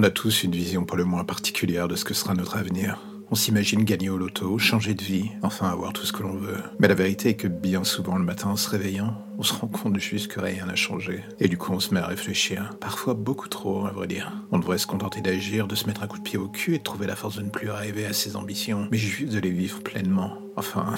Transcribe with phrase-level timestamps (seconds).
[0.00, 3.00] On a tous une vision pour le moins particulière de ce que sera notre avenir.
[3.32, 6.62] On s'imagine gagner au loto, changer de vie, enfin avoir tout ce que l'on veut.
[6.78, 9.66] Mais la vérité est que bien souvent le matin en se réveillant, on se rend
[9.66, 11.24] compte juste que rien n'a changé.
[11.40, 12.76] Et du coup on se met à réfléchir.
[12.80, 14.32] Parfois beaucoup trop, à vrai dire.
[14.52, 16.78] On devrait se contenter d'agir, de se mettre un coup de pied au cul et
[16.78, 19.50] de trouver la force de ne plus rêver à ses ambitions, mais juste de les
[19.50, 20.38] vivre pleinement.
[20.54, 20.94] Enfin,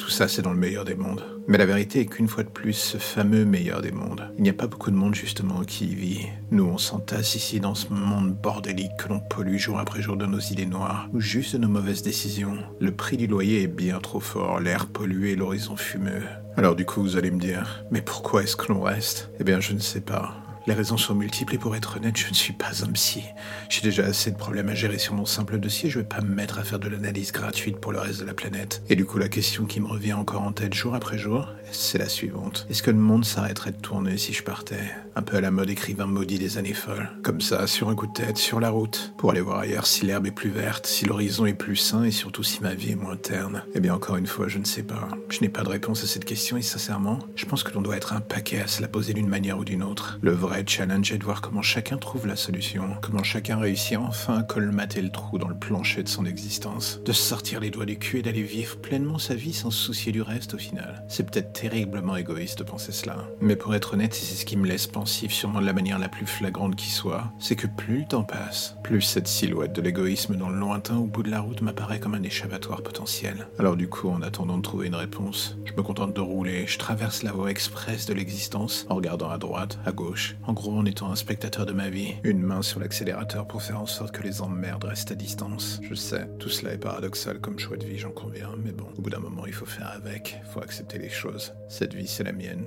[0.00, 1.22] tout ça, c'est dans le meilleur des mondes.
[1.46, 4.48] Mais la vérité est qu'une fois de plus, ce fameux meilleur des mondes, il n'y
[4.48, 6.26] a pas beaucoup de monde justement qui y vit.
[6.50, 10.24] Nous, on s'entasse ici dans ce monde bordélique que l'on pollue jour après jour de
[10.24, 12.56] nos idées noires, ou juste de nos mauvaises décisions.
[12.80, 16.22] Le prix du loyer est bien trop fort, l'air pollué, l'horizon fumeux.
[16.56, 19.30] Alors du coup, vous allez me dire, mais pourquoi est-ce que l'on reste?
[19.38, 20.34] Eh bien, je ne sais pas.
[20.70, 23.24] Les raisons sont multiples et pour être honnête, je ne suis pas un psy.
[23.68, 26.32] J'ai déjà assez de problèmes à gérer sur mon simple dossier, je vais pas me
[26.32, 28.80] mettre à faire de l'analyse gratuite pour le reste de la planète.
[28.88, 31.98] Et du coup, la question qui me revient encore en tête jour après jour, c'est
[31.98, 32.68] la suivante.
[32.70, 34.92] Est-ce que le monde s'arrêterait de tourner si je partais?
[35.16, 37.10] Un peu à la mode écrivain maudit des années folles.
[37.24, 40.06] Comme ça, sur un coup de tête, sur la route, pour aller voir ailleurs si
[40.06, 42.96] l'herbe est plus verte, si l'horizon est plus sain et surtout si ma vie est
[42.96, 43.64] moins terne.
[43.74, 45.08] Eh bien, encore une fois, je ne sais pas.
[45.30, 47.96] Je n'ai pas de réponse à cette question et sincèrement, je pense que l'on doit
[47.96, 50.20] être un paquet à se la poser d'une manière ou d'une autre.
[50.22, 54.38] Le vrai challenge est de voir comment chacun trouve la solution, comment chacun réussit enfin
[54.38, 57.98] à colmater le trou dans le plancher de son existence, de sortir les doigts du
[57.98, 61.04] cul et d'aller vivre pleinement sa vie sans se soucier du reste au final.
[61.08, 63.16] C'est peut-être terriblement égoïste de penser cela.
[63.40, 66.08] Mais pour être honnête, c'est ce qui me laisse pensif sûrement de la manière la
[66.08, 70.36] plus flagrante qui soit, c'est que plus le temps passe, plus cette silhouette de l'égoïsme
[70.36, 73.48] dans le lointain au bout de la route m'apparaît comme un échappatoire potentiel.
[73.58, 76.78] Alors du coup, en attendant de trouver une réponse, je me contente de rouler, je
[76.78, 80.84] traverse la voie express de l'existence en regardant à droite, à gauche, en gros en
[80.84, 84.24] étant un spectateur de ma vie, une main sur l'accélérateur pour faire en sorte que
[84.24, 85.78] les emmerdes restent à distance.
[85.80, 89.00] Je sais, tout cela est paradoxal comme choix de vie, j'en conviens, mais bon, au
[89.00, 91.54] bout d'un moment, il faut faire avec, faut accepter les choses.
[91.68, 92.66] Cette vie, c'est la mienne.